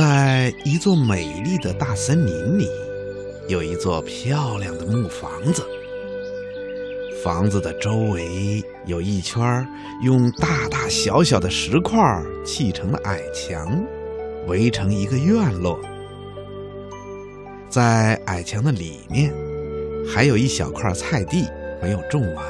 [0.00, 2.66] 在一座美丽的大森林里，
[3.48, 5.62] 有一座漂亮的木房子。
[7.22, 9.68] 房子的周围有一圈
[10.02, 12.00] 用大大小小的石块
[12.46, 13.78] 砌成的矮墙，
[14.46, 15.78] 围成一个院落。
[17.68, 19.34] 在矮墙的里面，
[20.08, 21.46] 还有一小块菜地
[21.82, 22.46] 没有种完。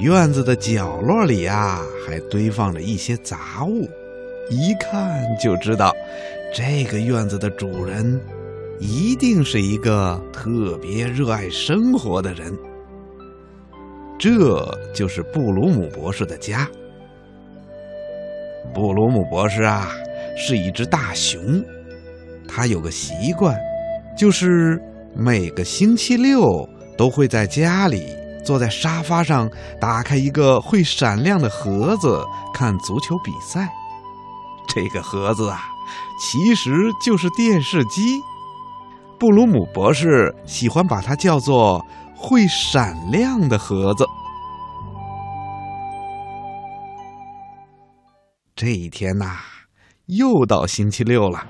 [0.00, 3.88] 院子的角落里呀，还堆放着一些杂物，
[4.48, 5.94] 一看就知道，
[6.54, 8.20] 这个院子的主人
[8.78, 12.56] 一定是一个特别热爱生活的人。
[14.18, 14.30] 这
[14.94, 16.68] 就是布鲁姆博士的家。
[18.72, 19.92] 布鲁姆博士啊，
[20.36, 21.62] 是一只大熊，
[22.48, 23.54] 他有个习惯，
[24.16, 24.80] 就是
[25.14, 28.14] 每个星期六都会在家里。
[28.44, 33.68] 坐在沙发上，打开一个会闪亮的盒子，看足球比赛。
[34.66, 35.60] 这个盒子啊，
[36.20, 38.22] 其实就是电视机。
[39.18, 44.04] 布鲁姆博士喜欢把它叫做“会闪亮的盒子”。
[48.54, 49.36] 这一天呐，
[50.06, 51.44] 又到星期六了。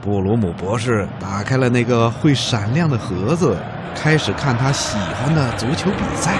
[0.00, 3.56] 布鲁姆博士打开了那个会闪亮的盒子。
[3.94, 6.38] 开始看他喜欢的足球比赛。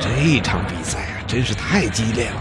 [0.00, 2.40] 这场比赛啊，真是太激烈了！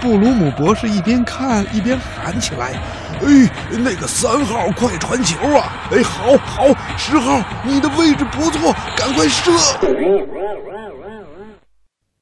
[0.00, 2.72] 布鲁姆博士一边看一边喊起来
[3.20, 5.88] ：“哎，那个三号，快传球啊！
[5.90, 9.50] 哎，好好，十号，你的位置不错，赶快射！”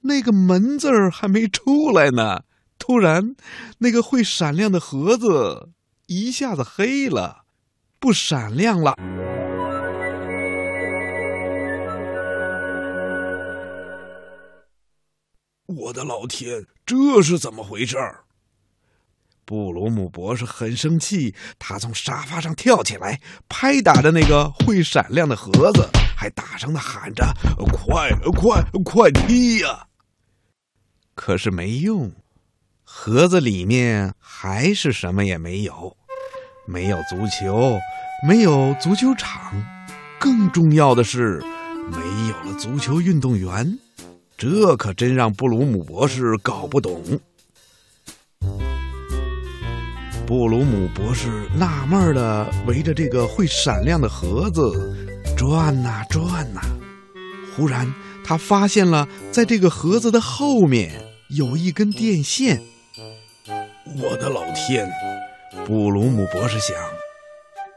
[0.02, 2.42] 那个门字儿还没出来呢，
[2.78, 3.34] 突然，
[3.78, 5.70] 那个会闪亮的盒子
[6.06, 7.42] 一下子黑了。
[7.98, 8.94] 不闪亮了！
[15.66, 18.20] 我的老天，这是怎么回事儿？
[19.44, 27.24] 布鲁姆博士很生气，他从沙发上跳起来，拍打着那个会闪亮的盒子，还大声的喊着
[27.70, 29.86] ：“快快快踢呀！”
[31.14, 32.12] 可是没用，
[32.82, 35.96] 盒子里面还是什么也没有。
[36.68, 37.78] 没有足球，
[38.26, 39.52] 没有足球场，
[40.18, 41.40] 更重要的是，
[41.92, 43.78] 没有了足球运动员。
[44.38, 47.02] 这可真让布鲁姆博士搞不懂。
[50.26, 54.94] 布鲁姆博士纳闷的围着这个会闪亮的盒子
[55.36, 56.60] 转呐转呐，
[57.54, 57.90] 忽然
[58.24, 62.60] 他发现了，在这个盒子的后面有一根电线。
[63.46, 64.86] 我的老天！
[65.64, 66.76] 布鲁姆博士想：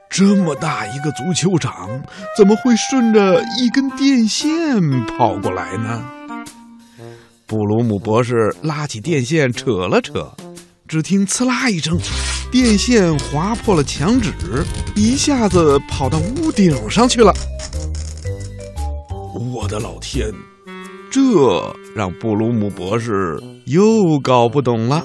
[0.09, 2.03] 这么大一个足球场，
[2.36, 6.19] 怎么会顺着一根电线跑过来呢？
[7.50, 10.32] 布鲁姆博士拉起电线扯了扯，
[10.88, 11.98] 只听“呲啦”一声，
[12.52, 14.32] 电线划破了墙纸，
[14.96, 17.34] 一下子跑到屋顶上去了。
[19.52, 20.32] 我的老天！
[21.10, 21.20] 这
[21.96, 25.04] 让布鲁姆博士又搞不懂了。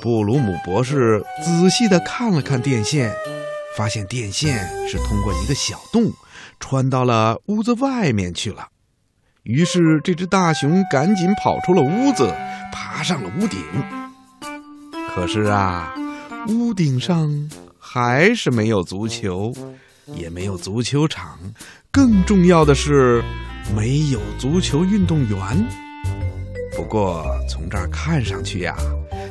[0.00, 3.12] 布鲁姆博士仔细地看了看电线，
[3.76, 6.12] 发现电线是通过一个小洞
[6.60, 8.68] 穿到了屋子外面去了。
[9.46, 12.34] 于是，这只大熊赶紧跑出了屋子，
[12.72, 13.60] 爬上了屋顶。
[15.14, 15.94] 可是啊，
[16.48, 17.48] 屋顶上
[17.78, 19.52] 还是没有足球，
[20.16, 21.38] 也没有足球场，
[21.92, 23.22] 更重要的是，
[23.72, 25.38] 没有足球运动员。
[26.76, 28.74] 不过，从这儿看上去呀。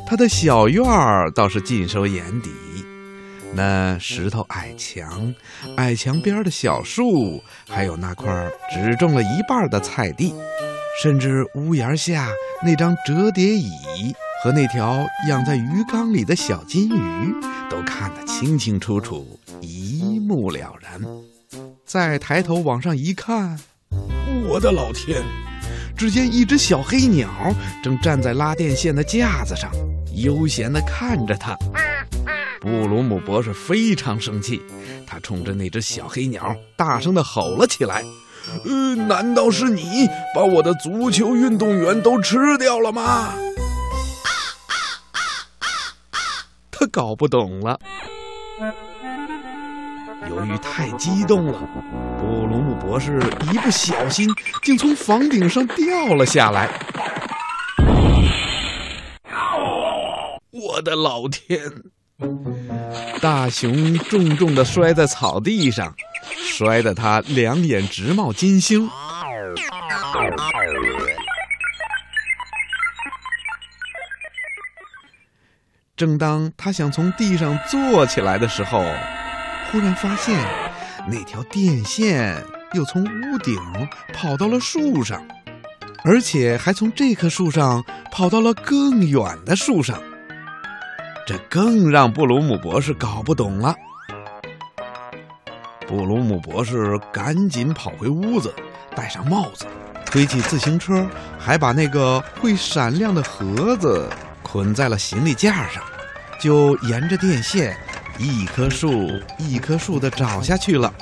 [0.08, 2.50] 他的小院儿倒是尽收眼底，
[3.56, 5.34] 那石头矮墙、
[5.78, 10.34] 矮墙边的小树，还有那块只种了一半的菜地，
[11.02, 12.28] 甚至屋檐下
[12.62, 13.72] 那张折叠椅
[14.44, 17.34] 和那条养在鱼缸里的小金鱼，
[17.70, 21.00] 都看得清清楚楚，一目了然。
[21.86, 23.58] 再抬头往上一看，
[24.50, 25.24] 我的老天！
[25.96, 27.30] 只见一只小黑鸟
[27.82, 29.72] 正站在拉电线的架子上。
[30.14, 31.58] 悠闲地看着他，
[32.66, 34.60] 布鲁姆博士非常生气，
[35.06, 38.04] 他冲着那只小黑鸟大声地吼了起来
[38.66, 43.36] ：“呃，难道是你把我的足球运动员都吃掉了吗？”
[46.72, 47.80] 他搞不懂了。
[50.28, 51.60] 由于太激动了，
[52.18, 54.28] 布鲁姆博士一不小心
[54.64, 56.68] 竟从房顶上掉了下来。
[60.50, 61.60] 我的老天！
[63.22, 65.94] 大熊重重的摔在草地上，
[66.48, 68.90] 摔得他两眼直冒金星。
[75.98, 78.84] 正当他想从地上坐起来的时候，
[79.72, 80.38] 忽然发现
[81.08, 82.42] 那条电线
[82.74, 83.58] 又从屋顶
[84.14, 85.26] 跑到了树上，
[86.04, 90.02] 而且还从这棵树上跑到了更远的树上。
[91.26, 93.76] 这更让布鲁姆博士搞不懂了。
[95.88, 98.54] 布鲁姆博士赶紧跑回屋子，
[98.96, 99.66] 戴上帽子，
[100.06, 101.08] 推起自行车，
[101.40, 104.08] 还把那个会闪亮的盒子
[104.44, 105.84] 捆在了行李架上，
[106.40, 107.76] 就沿着电线
[108.18, 110.94] 一棵树一棵树的找下去了，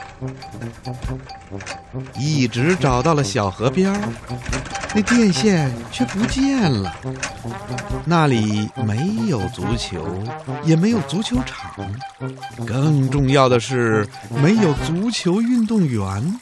[2.18, 4.00] 一直找到了小河边儿，
[4.95, 6.94] 那电线却不见了。
[8.06, 10.06] 那里没有足球，
[10.63, 11.86] 也没有足球场，
[12.65, 14.07] 更重要的是
[14.42, 16.39] 没有足球运动员。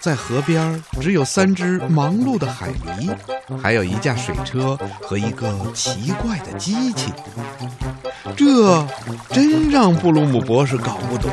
[0.00, 3.14] 在河边只有三只忙碌的海狸，
[3.60, 7.12] 还有一架水车和一个奇怪的机器。
[8.36, 8.86] 这
[9.30, 11.30] 真让布鲁姆博士搞不懂。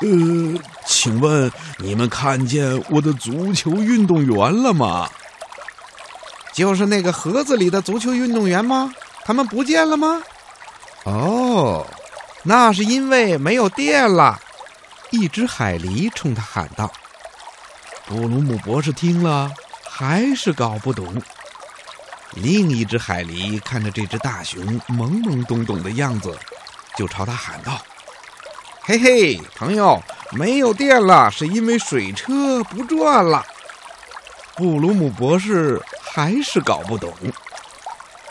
[0.00, 5.08] 呃，请问你们看见我的足球运动员了吗？
[6.52, 8.92] 就是那个盒子里的足球运动员吗？
[9.24, 10.22] 他们不见了吗？
[11.04, 11.86] 哦，
[12.48, 14.40] 那是因为没有电了。
[15.10, 16.92] 一只海狸冲他喊道。
[18.06, 19.52] 布鲁姆博士听了
[19.82, 21.20] 还是搞不懂。
[22.34, 26.38] 另一只海狸看着这只大熊懵懵懂懂的样子，
[26.96, 27.80] 就朝他喊道。
[28.82, 30.00] 嘿嘿，朋友，
[30.30, 33.44] 没有电了，是因为水车不转了。
[34.54, 37.12] 布鲁姆博士还是搞不懂。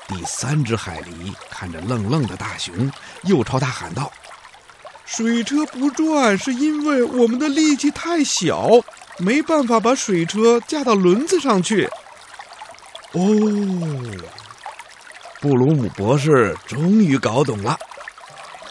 [0.07, 2.91] 第三只海狸看着愣愣的大熊，
[3.23, 4.11] 又朝他喊道
[5.05, 8.69] ：“水车不转是因为我们的力气太小，
[9.17, 11.89] 没办法把水车架到轮子上去。”
[13.13, 13.25] 哦，
[15.41, 17.77] 布鲁姆博士终于搞懂了。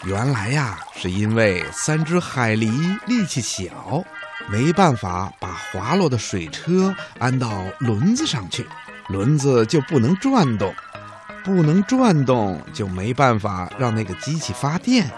[0.04, 4.04] 原来呀，是因为三只海狸力气小，
[4.48, 8.66] 没办法把滑落的水车安到轮子上去，
[9.08, 10.74] 轮子就不能转动，
[11.44, 15.10] 不能转动就没办法让那个机器发电，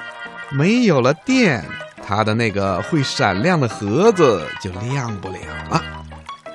[0.50, 1.64] 没有了电，
[2.05, 5.38] 它的那个会闪亮的盒子就亮不了
[5.70, 5.81] 了，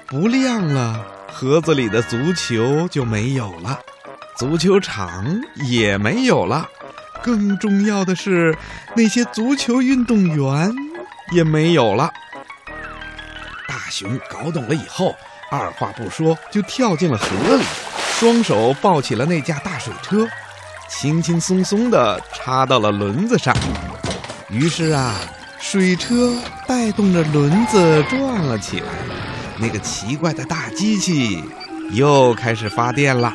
[0.06, 3.80] 不亮了，盒子里的足球就没有了，
[4.36, 5.26] 足球场
[5.56, 6.68] 也没有了。
[7.24, 8.58] 更重要的是，
[8.94, 10.74] 那些足球运动员
[11.32, 12.12] 也没有了。
[13.68, 15.16] 大熊搞懂了以后，
[15.50, 17.64] 二话不说就跳进了河里，
[18.22, 20.28] 双手抱起了那架大水车，
[20.88, 23.52] 轻轻松松地插到了轮子上。
[24.48, 25.16] 于是啊，
[25.60, 26.32] 水车
[26.68, 28.86] 带动着轮子转了起来，
[29.58, 31.44] 那个奇怪的大机器
[31.94, 33.34] 又开始发电了。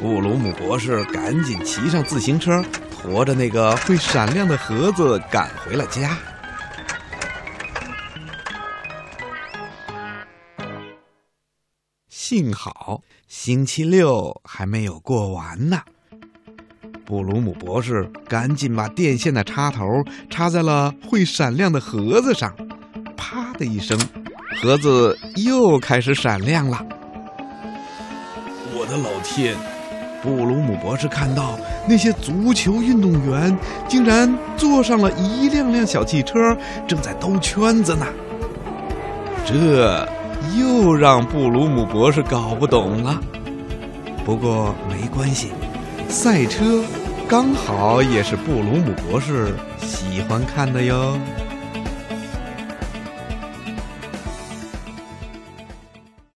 [0.00, 6.18] 布鲁姆博士赶紧骑上自行车，驮着那个会闪亮的盒子赶回了家。
[12.30, 15.80] 幸好星期六还没有过完呢。
[17.04, 19.84] 布鲁姆博士赶紧把电线的插头
[20.30, 22.54] 插在了会闪亮的盒子上，
[23.16, 23.98] 啪的一声，
[24.62, 26.80] 盒子又开始闪亮了。
[28.76, 29.56] 我的老天！
[30.22, 31.58] 布鲁姆博士看到
[31.88, 33.58] 那些足球运动员
[33.88, 36.38] 竟然坐上了一辆辆小汽车，
[36.86, 38.06] 正在兜圈子呢。
[39.44, 40.08] 这
[40.58, 43.20] 又让布鲁姆博士搞不懂了。
[44.24, 45.48] 不过没关系，
[46.08, 46.82] 赛车
[47.28, 51.18] 刚好也是布鲁姆博士喜欢看的哟。